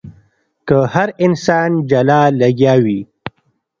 [0.67, 2.99] که هر انسان جلا لګيا وي.